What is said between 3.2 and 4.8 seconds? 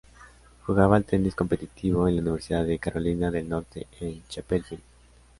del Norte en Chapel